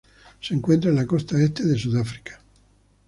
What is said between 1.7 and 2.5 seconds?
Sudáfrica.